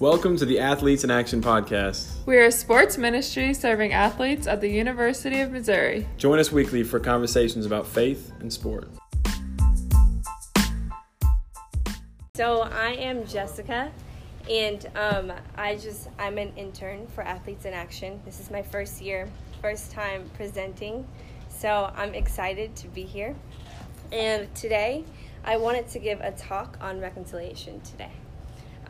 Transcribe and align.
Welcome 0.00 0.38
to 0.38 0.46
the 0.46 0.58
Athletes 0.58 1.04
in 1.04 1.10
Action 1.10 1.42
podcast. 1.42 2.24
We 2.24 2.38
are 2.38 2.46
a 2.46 2.50
sports 2.50 2.96
ministry 2.96 3.52
serving 3.52 3.92
athletes 3.92 4.46
at 4.46 4.62
the 4.62 4.68
University 4.70 5.42
of 5.42 5.50
Missouri. 5.50 6.06
Join 6.16 6.38
us 6.38 6.50
weekly 6.50 6.82
for 6.84 6.98
conversations 6.98 7.66
about 7.66 7.86
faith 7.86 8.32
and 8.40 8.50
sport. 8.50 8.88
So 12.34 12.62
I 12.62 12.92
am 12.92 13.26
Jessica, 13.26 13.92
and 14.48 14.86
um, 14.96 15.34
I 15.58 15.76
just 15.76 16.08
I'm 16.18 16.38
an 16.38 16.54
intern 16.56 17.06
for 17.08 17.20
Athletes 17.20 17.66
in 17.66 17.74
Action. 17.74 18.22
This 18.24 18.40
is 18.40 18.50
my 18.50 18.62
first 18.62 19.02
year, 19.02 19.28
first 19.60 19.90
time 19.90 20.30
presenting, 20.32 21.06
so 21.50 21.92
I'm 21.94 22.14
excited 22.14 22.74
to 22.76 22.88
be 22.88 23.02
here. 23.02 23.36
And 24.12 24.52
today, 24.54 25.04
I 25.44 25.58
wanted 25.58 25.88
to 25.88 25.98
give 25.98 26.22
a 26.22 26.32
talk 26.32 26.78
on 26.80 27.00
reconciliation 27.00 27.82
today. 27.82 28.12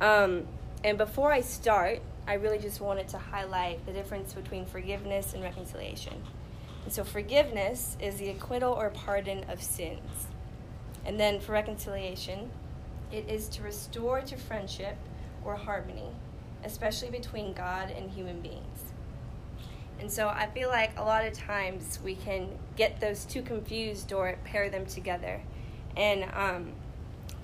Um, 0.01 0.47
and 0.85 0.97
before 0.97 1.33
I 1.33 1.41
start, 1.41 2.01
I 2.27 2.35
really 2.35 2.59
just 2.59 2.81
wanted 2.81 3.09
to 3.09 3.19
highlight 3.19 3.85
the 3.87 3.93
difference 3.93 4.33
between 4.33 4.67
forgiveness 4.67 5.35
and 5.35 5.43
reconciliation. 5.43 6.23
And 6.85 6.93
so, 6.93 7.05
forgiveness 7.05 7.97
is 8.01 8.17
the 8.17 8.31
acquittal 8.31 8.73
or 8.73 8.91
pardon 8.91 9.45
of 9.51 9.63
sins. 9.63 10.29
And 11.05 11.19
then 11.19 11.41
for 11.41 11.53
reconciliation, 11.53 12.51
it 13.13 13.29
is 13.29 13.49
to 13.51 13.63
restore 13.63 14.21
to 14.23 14.37
friendship 14.37 14.97
or 15.45 15.57
harmony, 15.57 16.11
especially 16.65 17.11
between 17.11 17.53
God 17.53 17.91
and 17.91 18.11
human 18.11 18.41
beings. 18.41 18.93
And 20.01 20.11
so 20.11 20.29
I 20.29 20.47
feel 20.47 20.69
like 20.69 20.99
a 20.99 21.03
lot 21.03 21.27
of 21.27 21.35
times 21.35 21.99
we 22.03 22.15
can 22.15 22.49
get 22.77 23.01
those 23.01 23.25
two 23.27 23.43
confused 23.43 24.13
or 24.13 24.37
pair 24.45 24.71
them 24.71 24.87
together. 24.87 25.43
And 25.97 26.25
um, 26.33 26.73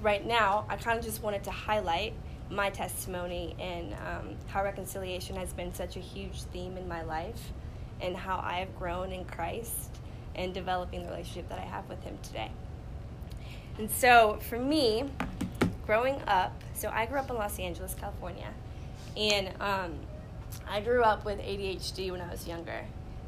right 0.00 0.24
now, 0.24 0.64
I 0.68 0.76
kind 0.76 0.98
of 0.98 1.04
just 1.04 1.22
wanted 1.22 1.44
to 1.44 1.50
highlight 1.50 2.14
my 2.50 2.70
testimony 2.70 3.56
and 3.58 3.92
um, 3.94 4.36
how 4.46 4.62
reconciliation 4.62 5.36
has 5.36 5.52
been 5.52 5.74
such 5.74 5.96
a 5.96 6.00
huge 6.00 6.42
theme 6.44 6.76
in 6.76 6.86
my 6.86 7.02
life 7.02 7.52
and 8.00 8.16
how 8.16 8.40
I 8.42 8.60
have 8.60 8.76
grown 8.76 9.12
in 9.12 9.24
Christ 9.24 9.90
and 10.34 10.52
developing 10.52 11.02
the 11.02 11.08
relationship 11.08 11.48
that 11.48 11.58
I 11.58 11.64
have 11.64 11.88
with 11.88 12.02
Him 12.02 12.18
today. 12.22 12.50
And 13.78 13.90
so 13.90 14.38
for 14.48 14.58
me, 14.58 15.04
growing 15.86 16.20
up, 16.26 16.52
so 16.74 16.88
I 16.88 17.06
grew 17.06 17.18
up 17.18 17.30
in 17.30 17.36
Los 17.36 17.58
Angeles, 17.58 17.94
California, 17.94 18.52
and 19.16 19.50
um, 19.60 19.94
I 20.68 20.80
grew 20.80 21.02
up 21.02 21.24
with 21.24 21.38
ADHD 21.38 22.10
when 22.10 22.20
I 22.20 22.30
was 22.30 22.46
younger. 22.46 22.84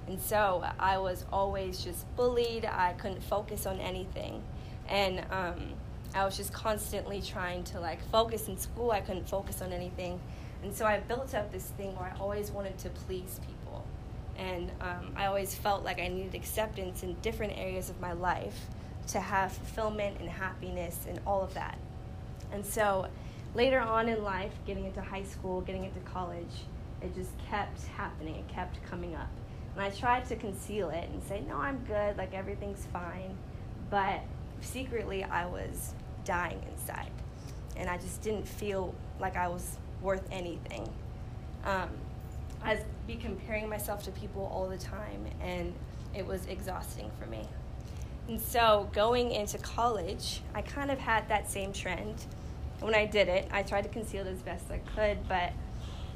And 0.07 0.21
so 0.21 0.65
I 0.79 0.99
was 0.99 1.25
always 1.31 1.85
just 1.85 2.05
bullied. 2.17 2.65
I 2.65 2.95
couldn't 2.95 3.23
focus 3.23 3.67
on 3.67 3.79
anything. 3.79 4.43
And 4.89 5.25
um, 5.31 5.75
I 6.14 6.25
was 6.25 6.37
just 6.37 6.53
constantly 6.53 7.20
trying 7.20 7.64
to 7.64 7.81
like 7.81 8.03
focus 8.11 8.48
in 8.48 8.56
school. 8.56 8.91
I 8.91 9.01
couldn't 9.01 9.28
focus 9.28 9.62
on 9.62 9.73
anything. 9.73 10.20
And 10.62 10.75
so 10.75 10.87
I 10.87 10.98
built 11.00 11.34
up 11.34 11.53
this 11.53 11.67
thing 11.77 11.95
where 11.97 12.12
I 12.15 12.19
always 12.19 12.50
wanted 12.50 12.78
to 12.78 12.91
please 12.91 13.41
people. 13.47 13.84
And 14.37 14.70
um, 14.81 15.12
I 15.17 15.27
always 15.27 15.55
felt 15.55 15.84
like 15.84 16.00
I 16.00 16.09
needed 16.09 16.34
acceptance 16.34 17.03
in 17.03 17.15
different 17.23 17.56
areas 17.56 17.91
of 17.91 18.00
my 18.00 18.12
life 18.12 18.67
to 19.09 19.20
have 19.20 19.53
fulfillment 19.53 20.19
and 20.20 20.28
happiness 20.28 21.06
and 21.09 21.20
all 21.27 21.42
of 21.42 21.55
that. 21.55 21.78
And 22.53 22.65
so 22.65 23.09
later 23.55 23.81
on 23.81 24.09
in 24.09 24.22
life, 24.22 24.53
getting 24.67 24.84
into 24.84 25.00
high 25.00 25.25
school, 25.25 25.61
getting 25.61 25.84
into 25.84 26.00
college, 26.00 26.65
it 27.03 27.15
just 27.15 27.31
kept 27.48 27.84
happening. 27.97 28.37
It 28.37 28.48
kept 28.48 28.83
coming 28.84 29.15
up. 29.15 29.28
And 29.75 29.84
I 29.84 29.91
tried 29.91 30.27
to 30.28 30.37
conceal 30.37 30.91
it 30.91 31.09
and 31.09 31.22
say, 31.22 31.43
no, 31.48 31.56
I'm 31.56 31.78
good, 31.87 32.17
like 32.17 32.34
everything's 32.34 32.87
fine. 32.93 33.37
But 33.91 34.22
secretly, 34.61 35.25
I 35.25 35.47
was 35.47 35.95
dying 36.25 36.61
inside. 36.70 37.11
And 37.77 37.89
I 37.89 37.97
just 37.97 38.23
didn't 38.23 38.47
feel 38.47 38.95
like 39.20 39.37
I 39.37 39.48
was 39.48 39.78
worth 40.03 40.27
anything. 40.31 40.89
Um, 41.65 41.88
I'd 42.62 42.84
be 43.06 43.16
comparing 43.16 43.69
myself 43.69 44.03
to 44.05 44.10
people 44.10 44.50
all 44.53 44.69
the 44.69 44.78
time, 44.78 45.25
and 45.41 45.72
it 46.15 46.27
was 46.27 46.47
exhausting 46.47 47.10
for 47.19 47.27
me. 47.27 47.49
And 48.28 48.41
so, 48.41 48.88
going 48.93 49.31
into 49.33 49.59
college, 49.59 50.43
I 50.55 50.62
kind 50.62 50.91
of 50.91 50.99
had 50.99 51.28
that 51.28 51.50
same 51.50 51.72
trend. 51.72 52.27
When 52.81 52.94
I 52.94 53.06
did 53.06 53.28
it, 53.28 53.49
I 53.50 53.62
tried 53.62 53.83
to 53.83 53.88
conceal 53.88 54.27
it 54.27 54.31
as 54.31 54.43
best 54.43 54.71
I 54.71 54.78
could, 54.94 55.27
but 55.28 55.53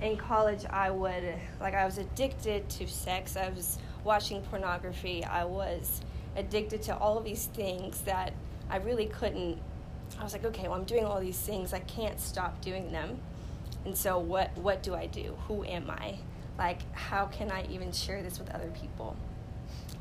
in 0.00 0.16
college, 0.16 0.64
I 0.68 0.90
would, 0.90 1.24
like, 1.60 1.74
I 1.74 1.84
was 1.84 1.98
addicted 1.98 2.68
to 2.70 2.86
sex. 2.86 3.36
I 3.36 3.48
was 3.48 3.78
watching 4.04 4.42
pornography. 4.42 5.24
I 5.24 5.44
was 5.44 6.02
addicted 6.36 6.82
to 6.82 6.96
all 6.96 7.18
of 7.18 7.24
these 7.24 7.46
things 7.46 8.00
that 8.02 8.32
I 8.70 8.76
really 8.76 9.06
couldn't. 9.06 9.58
I 10.18 10.24
was 10.24 10.32
like, 10.32 10.44
okay, 10.44 10.64
well, 10.64 10.74
I'm 10.74 10.84
doing 10.84 11.04
all 11.04 11.20
these 11.20 11.38
things. 11.38 11.72
I 11.72 11.80
can't 11.80 12.20
stop 12.20 12.60
doing 12.60 12.92
them. 12.92 13.18
And 13.84 13.96
so, 13.96 14.18
what, 14.18 14.56
what 14.56 14.82
do 14.82 14.94
I 14.94 15.06
do? 15.06 15.36
Who 15.48 15.64
am 15.64 15.90
I? 15.90 16.18
Like, 16.58 16.80
how 16.92 17.26
can 17.26 17.50
I 17.50 17.66
even 17.70 17.92
share 17.92 18.22
this 18.22 18.38
with 18.38 18.50
other 18.50 18.70
people? 18.70 19.16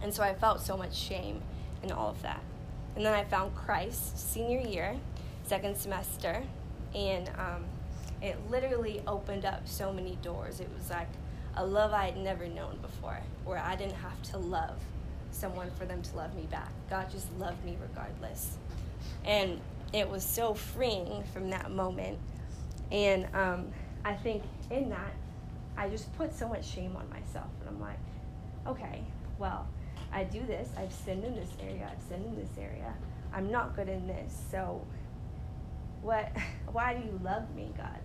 And 0.02 0.14
so, 0.14 0.24
I 0.24 0.34
felt 0.34 0.62
so 0.62 0.78
much 0.78 0.96
shame 0.96 1.42
in 1.82 1.92
all 1.92 2.10
of 2.10 2.22
that. 2.22 2.42
And 2.96 3.06
then 3.06 3.14
I 3.14 3.24
found 3.24 3.56
Christ 3.56 4.18
senior 4.34 4.60
year, 4.60 4.98
second 5.44 5.78
semester, 5.78 6.44
and 6.94 7.30
um, 7.30 7.64
it 8.22 8.38
literally 8.50 9.02
opened 9.08 9.46
up 9.46 9.68
so 9.68 9.92
many 9.92 10.18
doors. 10.22 10.60
It 10.60 10.70
was 10.78 10.90
like 10.90 11.08
a 11.56 11.66
love 11.66 11.94
I 11.94 12.06
had 12.06 12.18
never 12.18 12.48
known 12.48 12.78
before, 12.82 13.20
where 13.46 13.60
I 13.60 13.76
didn't 13.76 13.96
have 13.96 14.22
to 14.24 14.38
love 14.38 14.78
someone 15.32 15.72
for 15.78 15.86
them 15.86 16.02
to 16.02 16.16
love 16.16 16.36
me 16.36 16.48
back. 16.50 16.70
God 16.90 17.10
just 17.10 17.28
loved 17.38 17.64
me 17.66 17.78
regardless. 17.82 18.58
And 19.26 19.60
it 19.94 20.10
was 20.10 20.24
so 20.24 20.54
freeing 20.54 21.24
from 21.34 21.50
that 21.50 21.72
moment. 21.72 22.20
And 22.92 23.28
um, 23.34 23.68
I 24.04 24.14
think 24.14 24.44
in 24.70 24.90
that, 24.90 25.14
I 25.78 25.90
just 25.90 26.14
put 26.18 26.34
so 26.34 26.48
much 26.48 26.68
shame 26.68 26.96
on 26.96 27.10
myself. 27.10 27.48
And 27.62 27.70
I'm 27.70 27.82
like, 27.82 28.00
okay, 28.68 29.04
well, 29.38 29.68
I 30.12 30.24
do 30.24 30.42
this. 30.46 30.70
I've 30.78 30.94
sinned 30.94 31.24
in 31.24 31.36
this 31.36 31.50
area. 31.62 31.90
I've 31.92 32.04
sinned 32.04 32.26
in 32.26 32.36
this 32.36 32.58
area. 32.58 32.94
I'm 33.34 33.50
not 33.50 33.76
good 33.76 33.88
in 33.88 34.08
this. 34.08 34.34
So, 34.52 34.86
what? 36.02 36.30
Why 36.72 36.94
do 36.94 37.02
you 37.02 37.20
love 37.24 37.54
me, 37.56 37.72
God? 37.78 38.00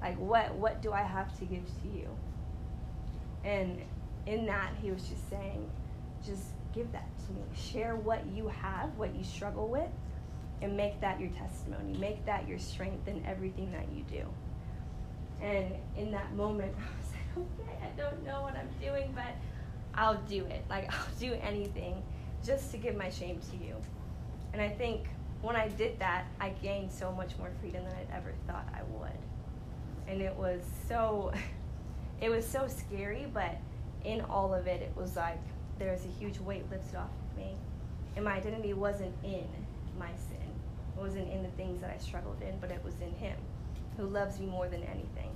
Like, 0.00 0.16
what? 0.18 0.54
What 0.54 0.80
do 0.80 0.92
I 0.92 1.02
have 1.02 1.38
to 1.38 1.44
give 1.44 1.64
to 1.82 1.88
you? 1.98 2.08
And 3.44 3.80
in 4.26 4.46
that, 4.46 4.72
he 4.80 4.90
was 4.90 5.02
just 5.08 5.28
saying, 5.28 5.68
just 6.24 6.44
give 6.74 6.90
that 6.92 7.08
to 7.26 7.32
me. 7.32 7.42
Share 7.54 7.96
what 7.96 8.26
you 8.26 8.48
have, 8.48 8.96
what 8.96 9.14
you 9.14 9.24
struggle 9.24 9.68
with, 9.68 9.88
and 10.62 10.76
make 10.76 11.00
that 11.00 11.20
your 11.20 11.30
testimony. 11.30 11.96
Make 11.98 12.24
that 12.26 12.48
your 12.48 12.58
strength 12.58 13.08
in 13.08 13.24
everything 13.26 13.72
that 13.72 13.86
you 13.92 14.04
do. 14.04 14.26
And 15.42 15.74
in 15.96 16.10
that 16.12 16.34
moment, 16.34 16.74
I 16.78 16.96
was 16.96 17.12
like, 17.12 17.48
okay, 17.68 17.78
I 17.82 18.00
don't 18.00 18.24
know 18.24 18.42
what 18.42 18.56
I'm 18.56 18.68
doing, 18.80 19.12
but 19.14 19.34
I'll 19.94 20.20
do 20.22 20.44
it. 20.44 20.64
Like, 20.68 20.92
I'll 20.92 21.14
do 21.18 21.34
anything 21.42 22.02
just 22.44 22.70
to 22.72 22.76
give 22.76 22.96
my 22.96 23.10
shame 23.10 23.40
to 23.50 23.64
you. 23.64 23.76
And 24.52 24.60
I 24.60 24.68
think 24.68 25.06
when 25.42 25.56
I 25.56 25.68
did 25.68 25.98
that, 26.00 26.26
I 26.40 26.50
gained 26.50 26.92
so 26.92 27.12
much 27.12 27.36
more 27.38 27.50
freedom 27.60 27.84
than 27.84 27.94
I'd 27.94 28.16
ever 28.16 28.34
thought 28.46 28.66
I 28.74 28.82
would. 28.98 29.10
And 30.06 30.20
it 30.20 30.34
was 30.34 30.60
so, 30.88 31.32
it 32.20 32.28
was 32.28 32.46
so 32.46 32.66
scary, 32.68 33.26
but 33.32 33.56
in 34.04 34.20
all 34.22 34.52
of 34.52 34.66
it, 34.66 34.82
it 34.82 34.92
was 34.96 35.16
like 35.16 35.40
there 35.80 35.92
was 35.92 36.04
a 36.04 36.20
huge 36.20 36.38
weight 36.38 36.70
lifted 36.70 36.96
off 36.96 37.08
of 37.08 37.36
me. 37.36 37.56
And 38.14 38.24
my 38.24 38.34
identity 38.34 38.74
wasn't 38.74 39.14
in 39.24 39.48
my 39.98 40.10
sin. 40.28 40.36
It 40.96 41.00
wasn't 41.00 41.32
in 41.32 41.42
the 41.42 41.48
things 41.50 41.80
that 41.80 41.90
I 41.90 41.98
struggled 41.98 42.40
in, 42.42 42.58
but 42.60 42.70
it 42.70 42.84
was 42.84 42.94
in 43.00 43.12
Him, 43.14 43.36
who 43.96 44.04
loves 44.04 44.38
me 44.38 44.46
more 44.46 44.68
than 44.68 44.82
anything. 44.82 45.30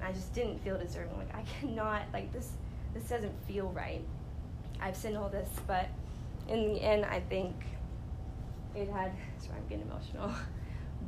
And 0.00 0.08
I 0.08 0.12
just 0.12 0.34
didn't 0.34 0.62
feel 0.62 0.76
deserving. 0.76 1.16
Like 1.16 1.34
I 1.34 1.42
cannot, 1.60 2.02
like 2.12 2.32
this, 2.32 2.50
this 2.92 3.04
doesn't 3.04 3.32
feel 3.46 3.68
right. 3.68 4.02
I've 4.80 4.96
sinned 4.96 5.16
all 5.16 5.28
this, 5.28 5.48
but 5.66 5.88
in 6.48 6.74
the 6.74 6.82
end, 6.82 7.04
I 7.04 7.20
think 7.20 7.54
it 8.74 8.90
had. 8.90 9.12
Sorry, 9.38 9.56
I'm 9.56 9.66
getting 9.68 9.86
emotional. 9.88 10.30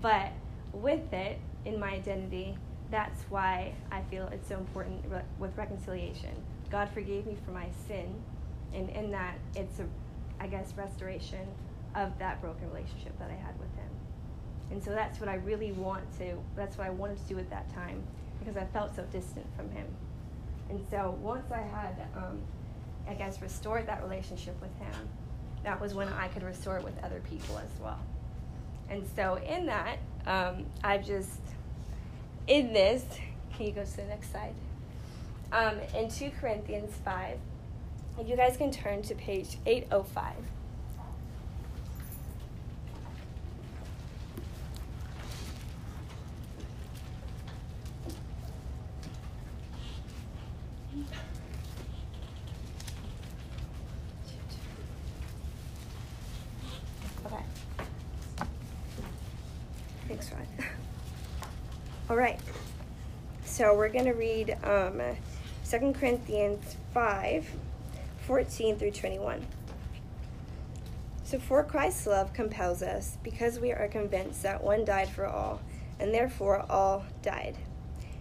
But 0.00 0.31
with 0.72 1.12
it, 1.12 1.40
in 1.64 1.81
my 1.81 1.90
identity, 1.90 2.56
that's 2.88 3.22
why 3.31 3.72
I 3.90 4.02
feel 4.02 4.28
it's 4.28 4.46
so 4.46 4.56
important 4.56 5.04
with 5.40 5.56
reconciliation. 5.56 6.31
God 6.70 6.88
forgave 6.90 7.26
me 7.26 7.36
for 7.44 7.50
my 7.50 7.66
sin, 7.88 8.14
and 8.75 8.88
in 8.91 9.11
that, 9.12 9.37
it's 9.55 9.79
a, 9.79 9.87
I 10.41 10.47
guess, 10.47 10.73
restoration 10.76 11.47
of 11.94 12.19
that 12.19 12.41
broken 12.41 12.69
relationship 12.70 13.19
that 13.19 13.31
I 13.31 13.35
had 13.35 13.59
with 13.59 13.75
Him. 13.76 13.88
And 14.70 14.82
so 14.82 14.91
that's 14.91 15.19
what 15.20 15.29
I 15.29 15.37
really 15.37 15.73
want 15.73 16.05
to. 16.19 16.37
That's 16.55 16.76
what 16.76 16.87
I 16.87 16.91
wanted 16.91 17.19
to 17.19 17.35
do 17.35 17.38
at 17.38 17.49
that 17.50 17.73
time 17.75 18.03
because 18.38 18.56
I 18.56 18.65
felt 18.67 18.94
so 18.94 19.03
distant 19.11 19.47
from 19.56 19.70
Him. 19.70 19.87
And 20.70 20.85
so 20.91 21.17
once 21.23 21.50
I 21.50 21.62
had, 21.62 22.06
um, 22.15 22.41
I 23.09 23.15
guess, 23.15 23.41
restored 23.41 23.87
that 23.87 24.03
relationship 24.03 24.61
with 24.61 24.76
Him, 24.79 25.09
that 25.65 25.81
was 25.81 25.94
when 25.94 26.09
I 26.09 26.29
could 26.29 26.43
restore 26.43 26.76
it 26.76 26.85
with 26.85 27.03
other 27.03 27.20
people 27.29 27.59
as 27.59 27.81
well. 27.81 27.99
And 28.91 29.05
so 29.17 29.37
in 29.37 29.67
that, 29.67 29.99
um, 30.26 30.67
I've 30.85 31.06
just, 31.06 31.41
in 32.47 32.73
this, 32.73 33.05
can 33.55 33.67
you 33.67 33.73
go 33.73 33.85
to 33.85 33.97
the 33.97 34.05
next 34.05 34.31
slide? 34.31 34.55
Um, 35.50 35.79
in 35.97 36.11
2 36.11 36.31
Corinthians 36.41 36.94
5, 37.05 37.38
you 38.25 38.37
guys 38.37 38.56
can 38.56 38.70
turn 38.73 39.03
to 39.03 39.15
page 39.15 39.59
805. 39.65 40.35
Okay. 57.26 57.37
Thanks, 60.09 60.31
All 62.11 62.17
right. 62.17 62.41
So 63.44 63.75
we're 63.76 63.88
going 63.88 64.06
to 64.06 64.12
read 64.12 64.56
um, 64.65 65.00
2 65.70 65.93
Corinthians 65.93 66.76
5. 66.93 67.49
14 68.28 68.76
through 68.76 68.90
21. 68.90 69.40
So, 71.25 71.38
for 71.38 71.64
Christ's 71.64 72.06
love 72.06 72.34
compels 72.34 72.82
us, 72.82 73.16
because 73.22 73.58
we 73.58 73.72
are 73.72 73.88
convinced 73.88 74.42
that 74.42 74.62
one 74.62 74.84
died 74.84 75.08
for 75.08 75.26
all, 75.26 75.62
and 75.98 76.12
therefore 76.12 76.66
all 76.69 77.06
died. 77.22 77.56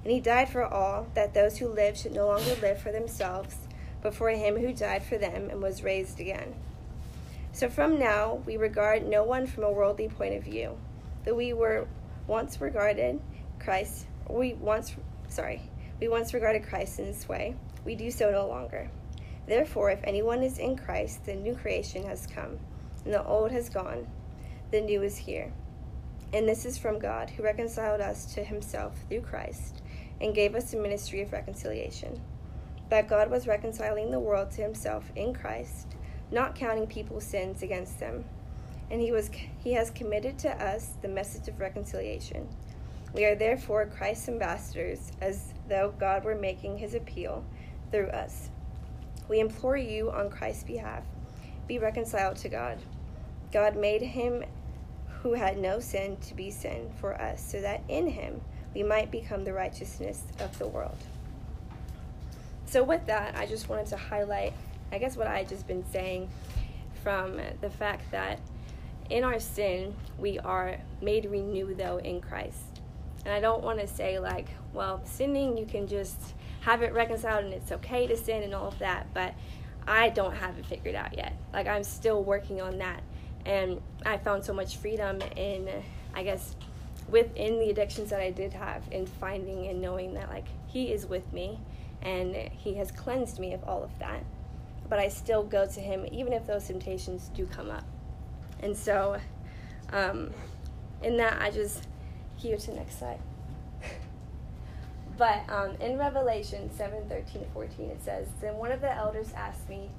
And 0.06 0.14
he 0.14 0.22
died 0.22 0.48
for 0.48 0.64
all, 0.64 1.08
that 1.14 1.34
those 1.34 1.58
who 1.58 1.68
live 1.68 1.98
should 1.98 2.14
no 2.14 2.28
longer 2.28 2.56
live 2.62 2.80
for 2.80 2.94
themselves, 2.94 3.58
but 4.02 4.16
for 4.16 4.30
him 4.30 4.56
who 4.56 4.72
died 4.72 5.04
for 5.04 5.18
them 5.18 5.50
and 5.50 5.62
was 5.62 5.84
raised 5.84 6.22
again. 6.22 6.56
So 7.52 7.68
from 7.68 8.00
now 8.00 8.42
we 8.46 8.56
regard 8.56 9.06
no 9.06 9.26
one 9.26 9.46
from 9.46 9.66
a 9.66 9.72
worldly 9.72 10.08
point 10.08 10.36
of 10.36 10.44
view. 10.44 10.78
Though 11.26 11.36
we 11.36 11.52
were 11.52 11.86
once 12.28 12.62
regarded 12.62 13.20
Christ, 13.60 14.06
we 14.30 14.54
once, 14.54 14.96
sorry, 15.28 15.64
we 16.00 16.08
once 16.08 16.34
regarded 16.34 16.66
Christ 16.66 17.00
in 17.00 17.08
this 17.08 17.28
way, 17.28 17.56
we 17.84 17.96
do 17.96 18.10
so 18.10 18.32
no 18.32 18.48
longer. 18.48 18.90
Therefore, 19.48 19.90
if 19.92 20.02
anyone 20.04 20.44
is 20.44 20.58
in 20.58 20.78
Christ, 20.78 21.26
the 21.26 21.34
new 21.34 21.56
creation 21.56 22.04
has 22.04 22.28
come 22.28 22.60
and 23.06 23.14
the 23.14 23.26
old 23.26 23.52
has 23.52 23.70
gone, 23.70 24.06
the 24.72 24.82
new 24.82 25.02
is 25.02 25.16
here. 25.18 25.54
And 26.34 26.48
this 26.48 26.66
is 26.66 26.78
from 26.78 27.00
God, 27.00 27.30
who 27.30 27.44
reconciled 27.44 28.02
us 28.02 28.26
to 28.34 28.44
himself 28.44 28.94
through 29.08 29.22
Christ 29.22 29.82
and 30.20 30.36
gave 30.36 30.56
us 30.56 30.72
the 30.72 30.78
ministry 30.78 31.22
of 31.22 31.32
reconciliation. 31.32 32.20
That 32.90 33.08
God 33.08 33.30
was 33.30 33.48
reconciling 33.48 34.12
the 34.12 34.20
world 34.20 34.52
to 34.52 34.62
himself 34.62 35.10
in 35.16 35.34
Christ, 35.34 35.96
not 36.32 36.56
counting 36.56 36.88
people's 36.88 37.24
sins 37.24 37.64
against 37.64 38.00
them. 38.00 38.26
And 38.90 39.00
he 39.00 39.12
was 39.12 39.30
he 39.64 39.74
has 39.74 39.90
committed 39.92 40.38
to 40.40 40.50
us 40.64 40.94
the 41.02 41.08
message 41.08 41.48
of 41.48 41.60
reconciliation. 41.60 42.48
We 43.14 43.26
are 43.26 43.36
therefore 43.36 43.86
Christ's 43.86 44.30
ambassadors, 44.30 45.12
as 45.22 45.54
though 45.70 45.94
God 45.98 46.26
were 46.26 46.36
making 46.36 46.78
his 46.78 46.94
appeal 46.94 47.46
through 47.92 48.08
us. 48.08 48.50
We 49.30 49.40
implore 49.40 49.78
you 49.78 50.12
on 50.12 50.30
Christ's 50.30 50.64
behalf, 50.64 51.04
be 51.68 51.80
reconciled 51.80 52.38
to 52.38 52.50
God. 52.50 52.78
God 53.52 53.76
made 53.76 54.02
him 54.02 54.44
who 55.22 55.34
had 55.34 55.58
no 55.58 55.80
sin 55.80 56.18
to 56.18 56.34
be 56.34 56.52
sin 56.52 56.90
for 57.00 57.20
us, 57.20 57.42
so 57.42 57.60
that 57.62 57.82
in 57.90 58.08
him 58.08 58.40
we 58.74 58.84
might 58.84 59.12
become 59.12 59.44
the 59.44 59.54
righteousness 59.54 60.24
of 60.40 60.58
the 60.60 60.68
world. 60.68 60.98
So, 62.66 62.84
with 62.84 63.06
that, 63.08 63.36
I 63.36 63.46
just 63.46 63.70
wanted 63.70 63.88
to 63.88 63.98
highlight, 63.98 64.54
I 64.92 64.98
guess, 64.98 65.16
what 65.16 65.28
I 65.28 65.40
had 65.40 65.50
just 65.50 65.68
been 65.68 65.86
saying 65.92 66.30
from 67.04 67.40
the 67.62 67.70
fact 67.70 68.12
that 68.12 68.40
in 69.10 69.24
our 69.24 69.40
sin, 69.40 69.96
we 70.20 70.38
are 70.40 70.78
made 71.02 71.26
renew, 71.26 71.74
though, 71.74 71.98
in 71.98 72.20
Christ. 72.20 72.82
And 73.26 73.34
I 73.34 73.40
don't 73.40 73.64
want 73.64 73.80
to 73.80 73.88
say, 73.88 74.20
like, 74.20 74.50
well, 74.74 75.02
sinning, 75.06 75.58
you 75.58 75.66
can 75.66 75.88
just 75.88 76.34
have 76.62 76.82
it 76.82 76.94
reconciled 76.94 77.46
and 77.46 77.54
it's 77.54 77.72
okay 77.72 78.08
to 78.08 78.18
sin 78.18 78.44
and 78.44 78.54
all 78.54 78.68
of 78.68 78.80
that, 78.80 79.08
but 79.14 79.34
I 79.88 80.10
don't 80.10 80.36
have 80.36 80.58
it 80.58 80.66
figured 80.66 80.96
out 80.96 81.16
yet. 81.16 81.34
Like, 81.54 81.68
I'm 81.68 81.84
still 81.84 82.24
working 82.24 82.62
on 82.62 82.78
that 82.80 83.02
and 83.48 83.82
I 84.06 84.18
found 84.18 84.44
so 84.44 84.54
much 84.54 84.78
freedom 84.78 85.22
in, 85.36 85.70
I 86.14 86.24
guess, 86.24 86.56
within 87.10 87.60
the 87.60 87.70
addictions 87.70 88.10
that 88.10 88.20
I 88.20 88.30
did 88.30 88.54
have, 88.54 88.84
in 88.92 89.06
finding 89.06 89.68
and 89.68 89.82
knowing 89.82 90.14
that 90.16 90.30
like 90.30 90.46
He 90.68 90.92
is 90.92 91.06
with 91.06 91.32
me, 91.32 91.60
and 92.02 92.36
He 92.36 92.76
has 92.76 92.92
cleansed 92.92 93.40
me 93.40 93.54
of 93.54 93.64
all 93.64 93.84
of 93.84 93.98
that. 94.00 94.24
But 94.90 95.00
I 95.00 95.08
still 95.08 95.44
go 95.44 95.66
to 95.66 95.80
Him 95.80 96.06
even 96.12 96.34
if 96.34 96.46
those 96.46 96.68
temptations 96.68 97.32
do 97.34 97.46
come 97.46 97.72
up, 97.72 97.86
and 98.60 98.76
so, 98.76 99.18
um, 99.94 100.32
in 101.02 101.16
that 101.18 101.42
I 101.42 101.50
just 101.50 101.88
here 102.36 102.58
to 102.58 102.68
the 102.68 102.74
next 102.74 103.00
slide. 103.00 103.20
But 105.18 105.50
um, 105.50 105.76
in 105.80 105.98
Revelation 105.98 106.70
7 106.76 107.10
13 107.10 107.46
14, 107.54 107.90
it 107.90 108.04
says, 108.04 108.28
Then 108.42 108.56
one 108.56 108.72
of 108.72 108.82
the 108.82 108.94
elders 108.94 109.32
asked 109.36 109.68
me, 109.70 109.90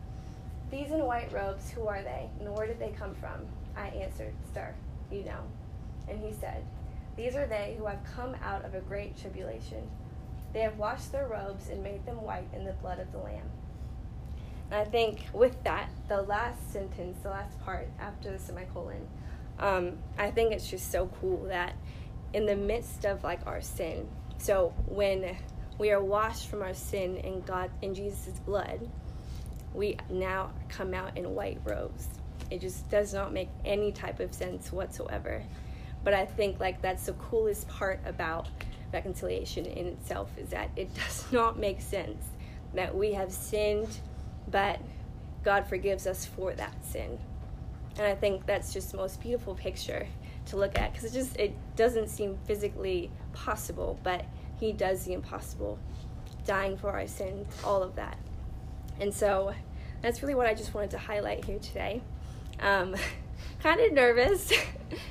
these 0.70 0.90
in 0.90 1.04
white 1.04 1.32
robes, 1.32 1.70
who 1.70 1.86
are 1.86 2.02
they, 2.02 2.28
and 2.40 2.54
where 2.54 2.66
did 2.66 2.78
they 2.78 2.90
come 2.90 3.14
from? 3.14 3.46
I 3.76 3.88
answered, 3.88 4.34
Sir, 4.52 4.74
you 5.10 5.24
know. 5.24 5.40
And 6.08 6.20
he 6.20 6.32
said, 6.32 6.64
These 7.16 7.36
are 7.36 7.46
they 7.46 7.76
who 7.78 7.86
have 7.86 8.00
come 8.14 8.36
out 8.42 8.64
of 8.64 8.74
a 8.74 8.80
great 8.80 9.18
tribulation. 9.18 9.88
They 10.52 10.60
have 10.60 10.76
washed 10.76 11.12
their 11.12 11.26
robes 11.26 11.68
and 11.68 11.82
made 11.82 12.04
them 12.04 12.22
white 12.22 12.48
in 12.54 12.64
the 12.64 12.72
blood 12.72 12.98
of 12.98 13.10
the 13.12 13.18
Lamb. 13.18 13.50
And 14.70 14.80
I 14.80 14.84
think 14.84 15.24
with 15.32 15.62
that, 15.64 15.88
the 16.08 16.22
last 16.22 16.72
sentence, 16.72 17.18
the 17.22 17.30
last 17.30 17.58
part 17.60 17.88
after 17.98 18.30
the 18.30 18.38
semicolon, 18.38 19.08
um, 19.58 19.98
I 20.18 20.30
think 20.30 20.52
it's 20.52 20.68
just 20.68 20.92
so 20.92 21.10
cool 21.20 21.44
that 21.44 21.74
in 22.34 22.44
the 22.44 22.56
midst 22.56 23.06
of 23.06 23.24
like 23.24 23.46
our 23.46 23.62
sin, 23.62 24.06
so 24.38 24.72
when 24.86 25.36
we 25.78 25.90
are 25.90 26.02
washed 26.02 26.48
from 26.48 26.62
our 26.62 26.74
sin 26.74 27.16
in 27.18 27.40
God 27.42 27.70
in 27.82 27.94
Jesus' 27.94 28.38
blood, 28.40 28.88
we 29.74 29.96
now 30.10 30.50
come 30.68 30.94
out 30.94 31.16
in 31.16 31.34
white 31.34 31.60
robes. 31.64 32.08
It 32.50 32.60
just 32.60 32.88
does 32.90 33.12
not 33.12 33.32
make 33.32 33.48
any 33.64 33.92
type 33.92 34.20
of 34.20 34.32
sense 34.32 34.72
whatsoever. 34.72 35.42
But 36.04 36.14
I 36.14 36.24
think 36.24 36.60
like 36.60 36.80
that's 36.80 37.06
the 37.06 37.12
coolest 37.14 37.68
part 37.68 38.00
about 38.06 38.48
reconciliation 38.92 39.66
in 39.66 39.86
itself 39.86 40.30
is 40.38 40.50
that 40.50 40.70
it 40.76 40.92
does 41.06 41.30
not 41.32 41.58
make 41.58 41.80
sense 41.80 42.24
that 42.74 42.94
we 42.94 43.12
have 43.12 43.32
sinned, 43.32 43.98
but 44.48 44.80
God 45.44 45.66
forgives 45.66 46.06
us 46.06 46.24
for 46.24 46.52
that 46.54 46.74
sin. 46.84 47.18
And 47.98 48.06
I 48.06 48.14
think 48.14 48.46
that's 48.46 48.72
just 48.72 48.92
the 48.92 48.96
most 48.96 49.20
beautiful 49.20 49.54
picture 49.54 50.06
to 50.46 50.56
look 50.56 50.78
at 50.78 50.92
because 50.92 51.04
it 51.10 51.18
just 51.18 51.36
it 51.36 51.54
doesn't 51.76 52.08
seem 52.08 52.38
physically 52.46 53.10
possible, 53.32 53.98
but 54.02 54.24
he 54.58 54.72
does 54.72 55.04
the 55.04 55.12
impossible, 55.12 55.78
dying 56.46 56.76
for 56.76 56.90
our 56.90 57.06
sins, 57.06 57.46
all 57.64 57.82
of 57.82 57.96
that. 57.96 58.16
And 59.00 59.12
so 59.12 59.52
that's 60.00 60.22
really 60.22 60.34
what 60.34 60.46
I 60.46 60.54
just 60.54 60.74
wanted 60.74 60.90
to 60.92 60.98
highlight 60.98 61.44
here 61.44 61.58
today. 61.58 62.00
Um, 62.60 62.94
kind 63.62 63.80
of 63.80 63.92
nervous 63.92 64.52